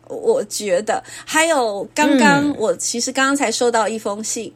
[0.08, 1.02] 我觉得。
[1.26, 4.54] 还有刚刚、嗯、我其实刚刚才收到一封信，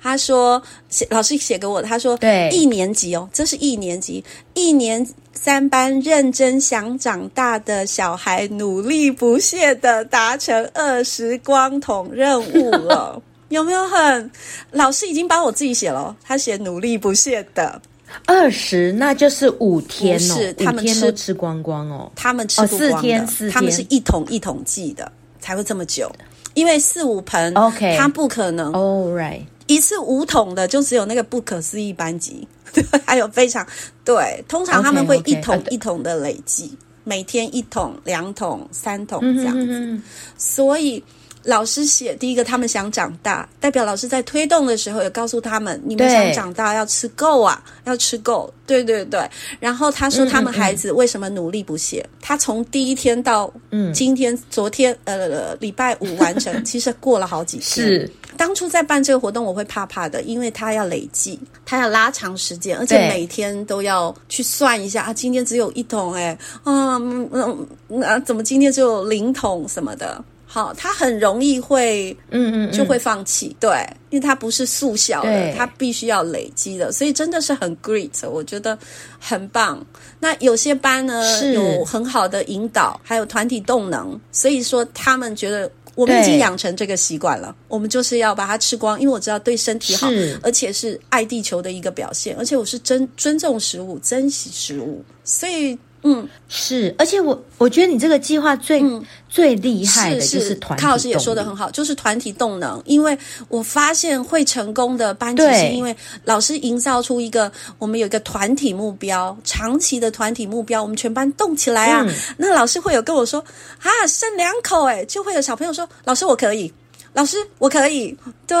[0.00, 2.48] 他说写老师写给我，他说对。
[2.50, 4.24] 一年级哦，这是一年级
[4.54, 13.22] 一年三班认真想长大的小孩，努力不懈的达成二十光筒任务了。
[13.48, 14.30] 有没有很？
[14.72, 17.80] 老师已经帮我自己写了，他写努力不懈的
[18.26, 26.10] 二十，那就是五天哦，是他们吃都吃光光哦，他们吃四天四天，他们是一桶一桶寄的，才会这么久，
[26.54, 33.66] 因为四五盆，OK，他不可能，All right，一次五桶的就只有那个不可思议班级，对， 还有非常
[34.04, 39.98] 对，通常他们会一桶一桶的累积.每天一桶、两桶、三桶这样子，
[40.36, 41.02] 所以。
[41.48, 48.52] 老师写第一个，他们想长大，代表老师在推动的时候也告诉他们，你们想长大要吃够啊，要吃够。
[48.66, 49.26] 对对对。
[49.58, 52.00] 然后他说他们孩子为什么努力不懈？
[52.00, 53.50] 嗯嗯嗯，他从第一天到
[53.94, 57.86] 今天，嗯、昨天呃礼拜五完成， 其实过了好几天。
[57.88, 70.22] 是当初在办这个活动，我会怕怕的，因为他要累计，他要拉长时间，而且每天都要去算一下啊，今天只有一桶哎，啊嗯嗯啊，怎么今天只有零桶什么的。
[70.50, 78.76] 好，他很容易会，嗯嗯，就会放弃，对，因为他不是速效的，对他必须要累积的，所以真的是很 great，我觉得
[79.20, 79.86] 很棒。
[80.18, 90.08] 那有些班呢，是有很好的引导，还有团体动能，所以说他们觉得我们已经养成这个习惯了，我们就是要把它吃光，因为我知道对身体好，
[90.42, 95.78] 而且是爱地球的一个表现，而且我是真尊重食物，珍惜食物，所以。
[96.02, 102.80] 嗯，是，而且我我觉得你这个计划最、嗯、最厉害的就是团体，康老师也说的很好，就是团体动能。
[102.84, 103.18] 因为
[103.48, 105.94] 我发现会成功的班级，是因为
[106.24, 112.04] 老师营造出一个，我们有一个团体目标，长期的团体目标，我们全班动起来啊！
[112.06, 113.44] 嗯、那老师会有跟我说
[113.80, 116.72] 啊，剩两口诶，就会有小朋友说，老师我可以。
[117.14, 118.16] 老师，我可以。
[118.46, 118.56] 对，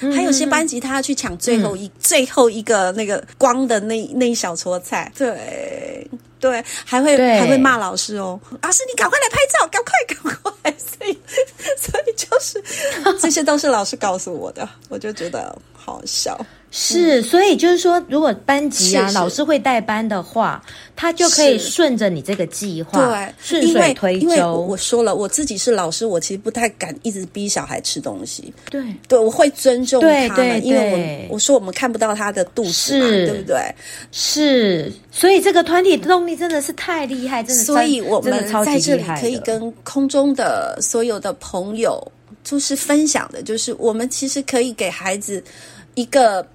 [0.00, 5.12] 嗯、还有些班级他要去抢最后一、嗯、最后一个那个光的那那一小撮菜。
[5.14, 6.08] 对
[6.44, 8.38] 对，还会还会骂老师哦。
[8.60, 10.74] 老师，你赶快来拍照，赶快 赶快。
[10.76, 11.18] 所以
[11.80, 12.62] 所以就是
[13.18, 16.38] 这些都是老师告诉我的，我就觉得好笑。
[16.76, 20.60] 是，所以就是说，如果班级啊，是是老师会带班的话，
[20.96, 24.20] 他就可以顺着你这个计划，对，顺水推舟。
[24.20, 28.52] 因为我，我说了，我自己是老师，我其实不太敢一直逼小孩吃东西。
[28.68, 33.56] 对，对，我会尊重他们，对对对，因为我我说我们看不到他的肚子嘛，对不对？
[34.10, 37.64] 是，所以这个团体动力真的是太厉害，真的。
[37.64, 42.00] 所以我们在这里可以跟空中的所有的朋友，
[42.42, 45.42] 就是分享的，就是我们其实可以给孩子
[45.94, 46.46] 一个。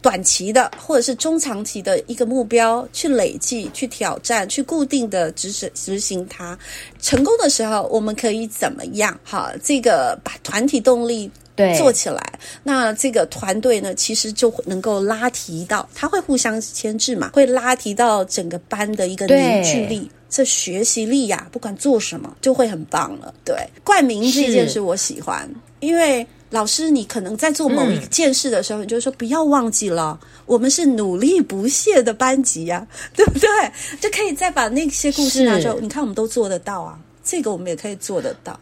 [0.00, 6.56] 短期的或者是中长期的一个目标，去累计、去挑战、去固定的执行执行它。
[7.00, 9.18] 成功的时候，我们可以怎么样？
[9.24, 11.28] 好，这个把团体动力
[11.76, 23.34] 做起来，那这个团队呢，其实就能够拉提到，他会互相牵制嘛，会拉提到整个班的一个凝聚力，这学习力呀，不管做什么就会很棒了。
[23.44, 25.48] 对，冠名这件事我喜欢，
[25.80, 26.26] 因为。
[26.50, 33.48] 老师，你可能在做某一件事的时候，嗯、你就说不要忘记了，我们是努力不懈的班级呀、啊，对不对？
[34.00, 38.58] 就可以再把那些故事拿出来，你看我们都做得到啊，这个我们也可以做得到。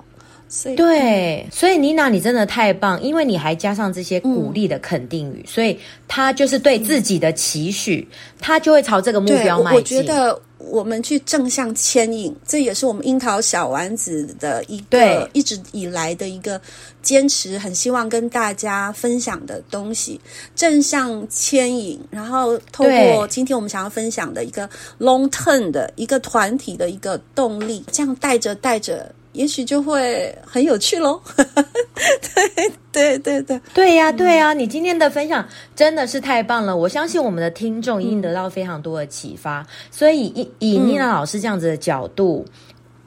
[0.49, 8.07] 所以对，所以妮娜，你真的太棒，因为你还加上这些鼓励的肯定语，嗯、所以他就是对自己的期许，
[8.40, 9.72] 他就会朝这个目标迈进。
[9.72, 10.40] 我，我觉得。
[10.59, 16.61] 我们去正向牵引，这也是我们樱桃小丸子的一个对一直以来的一个
[17.03, 20.18] 坚持，很希望跟大家分享的东西。
[20.57, 24.68] 正向牵引，然后透过今天我们想要分享的一个
[24.99, 29.14] long term 的一个团体的一个动力，这样带着带着。
[29.37, 31.20] 也许就会很有趣喽。
[32.93, 34.55] 对对对对，对呀对呀！
[34.55, 39.61] 你今天的分享真的是太棒了，我相信我们的听众一定得到非常多的启发。
[39.61, 42.45] 嗯、所以以以妮娜老师这样子的角度。
[42.49, 42.53] 嗯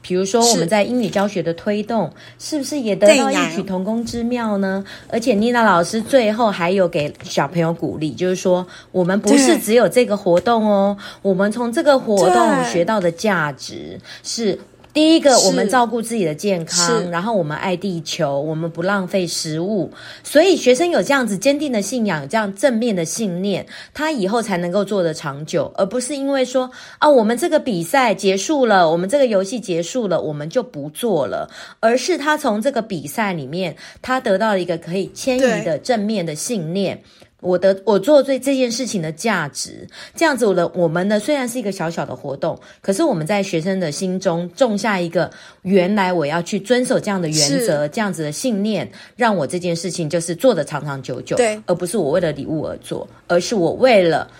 [0.02, 4.82] 比如说，我们在英语教学的推动，是，是不是也得到异曲同工之妙呢？
[5.08, 14.58] 而且妮娜老师最后还有给小朋友鼓励，就是说，我们不是只有这个活动哦，我们从这个活动学到的价值是。
[14.92, 19.92] 第一个，我们照顾自己的健康，然后我们爱地球，我们不浪费食物。
[20.24, 23.64] 所以学生有这样子坚定的信仰，这样正面的信念，
[23.94, 37.02] 他以后才能够做得长久，而不是因为说啊，我们这个比赛结束了，我们这个游戏结束了，我们就不做了，而是他从这个比赛里面，他得到了一个可以迁移的正面的信念。
[37.40, 45.30] 我的我做对这件事情的价值，这样子我的我们呢，虽然是一个小小的活动，可是我们在学生的心中种下一个
[45.62, 54.30] 原来我要去遵守这样的原则，这样子的信念，让我这件事情就是做的长长久久，对，而不是我为了礼物而做，而是我为了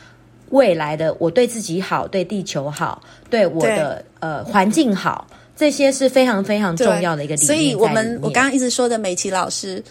[0.51, 5.27] 未来的我对自己好，对地球好，对我的呃环境好，
[5.57, 7.47] 这些是非常非常重要的一个理念。
[7.47, 9.83] 所以我们我刚刚一直说的美琪老师。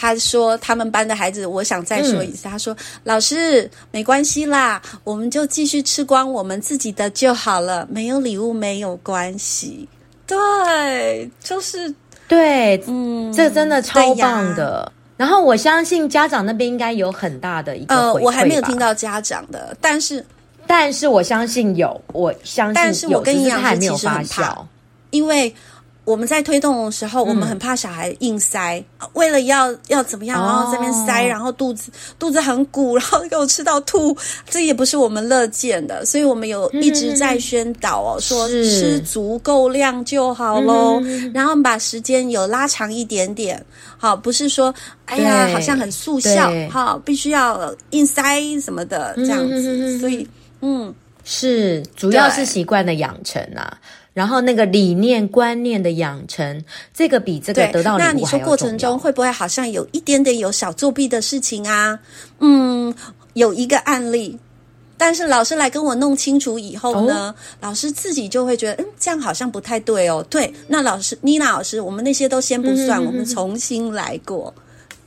[0.00, 2.46] 他说：“他们班的孩子，我想再说一次。
[2.46, 9.88] 嗯、他说，老师没关系啦，我们就继续吃光我们自己的就好了，没有礼物没有关系。
[10.24, 11.92] 对，就是
[12.28, 14.92] 对，嗯，这真的超棒的。
[15.16, 20.24] 然后我相信家长那边应该有很大的一个呃，我还没有听到家长的，但是，
[20.64, 24.64] 但是我相信有，我相信有，但是我跟你讲，还没有发酵，
[25.10, 25.52] 因为。”
[26.08, 34.16] 我们在推动的时候，我们很怕小孩硬塞，嗯、为了要要怎么样，然后这边塞，然后肚子肚子很鼓， 然后给我吃到吐，
[34.48, 36.06] 这也不是我们乐见的。
[36.06, 43.62] 所以我们有一直在宣导哦，嗯、说吃足够量就好喽，是然后把时间有拉长一点点，
[43.98, 49.98] 好，不是说哎呀好像很速效，好，必须要硬塞什么的这样子。
[49.98, 50.26] 所以，
[50.62, 53.76] 嗯，是主要是习惯的养成啊。
[54.18, 57.96] 然后那个理念观念的养成，这个比这个得到。
[57.96, 61.96] 那你说过程中会不会好像有一点点有小作弊的事情啊？
[62.40, 62.92] 嗯，
[63.34, 64.36] 有一个案例，
[64.96, 70.26] 但是老师来跟我弄清楚以后呢，哦、老师自己就会觉得，嗯，这样好像不太对哦。
[70.28, 74.52] 对，那老师妮娜老师，我们那些都先不算，嗯、我们重新来过。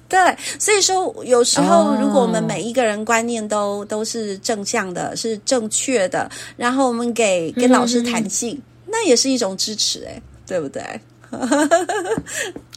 [0.08, 0.18] 对，
[0.58, 8.56] 所以说有时候如果我们每一个人观念都、哦、都是正向的，是正确的，然后我们给给老师弹性。
[8.56, 10.84] 嗯那也是一种支持，哎，对不对？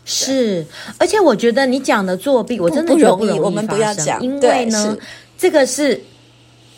[0.06, 0.64] 是，
[0.98, 4.96] 而且我觉得你讲的作弊，我真的不容易，我们不要讲，因为呢，
[5.36, 6.00] 这个是，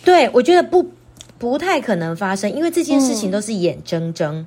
[0.05, 0.89] 对，我觉得不
[1.39, 4.37] 不太可能发生，因为这件事情都是眼睁睁。
[4.37, 4.47] 嗯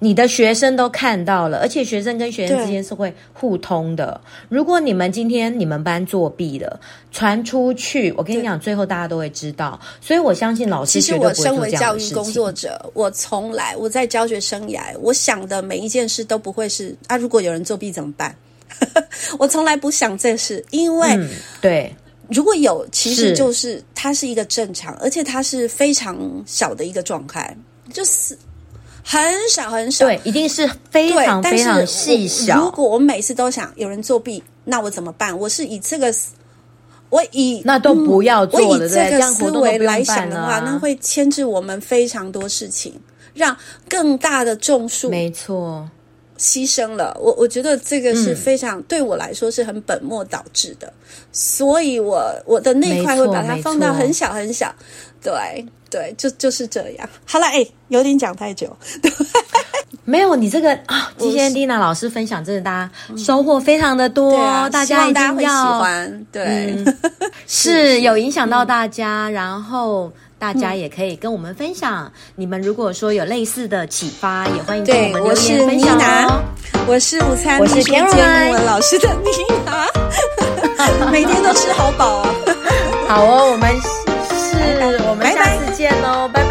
[0.00, 4.20] 你的学生都看到了，而且学生跟学生之间是会互通的。
[4.48, 6.78] 如果你们今天你们班作弊了，
[7.10, 9.78] 传出去，我跟你讲，最后大家都会知道。
[10.00, 11.00] 所以我相信老师。
[11.00, 18.32] 其实我身为教育工作者，我从来我在教学生涯，我想的每一件事都不会是啊，如果有人作弊怎么办？
[19.36, 21.28] 我从来不想这事，因为、嗯、
[21.60, 21.92] 对，
[22.28, 27.56] 如果有，其实就是它是一个正常，而且它是非常小的一个状态，
[27.92, 28.38] 就是。
[29.10, 32.58] 很少很少，对，一定是非常非常细小。
[32.58, 35.36] 如果我每次都想有人作弊，那我怎么办？
[35.38, 36.14] 我是以这个，
[37.08, 43.00] 我以那都不要做了，我以这个思维来想的话，那会牵制我们非常多事情，
[43.32, 43.56] 让
[43.88, 45.88] 更大的众数没错。
[46.36, 47.16] 牺牲了。
[47.20, 50.92] 我我觉得这个是非常、嗯、对我来说是很本末倒置的，
[51.32, 54.72] 所以我我的那块会把它放到很小很小，
[55.22, 55.66] 对。
[55.90, 57.08] 对，就就是这样。
[57.24, 58.76] 好了，哎，有点讲太久。
[60.04, 64.36] 没有，你这个啊，今天丽娜老师分享，真的大家收获非常的多，
[64.70, 66.26] 大家一定要喜欢。
[66.30, 66.84] 对，
[67.48, 72.12] 是有影响到大家，然后大家也可以跟我们分享。
[72.36, 76.42] 你们如果说有类似的启发，也欢迎跟我们留言分享哦。
[76.86, 79.30] 我是午餐，我是田文老师的妮
[79.64, 79.86] 娜，
[81.10, 82.34] 每天都吃好饱哦。
[83.08, 83.97] 好哦，我们。
[85.78, 86.47] 见喽，拜。